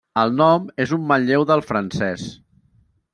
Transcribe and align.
El 0.19 0.31
nom 0.37 0.63
és 0.85 0.93
un 0.97 1.03
manlleu 1.11 1.45
del 1.51 1.63
francès. 1.67 2.25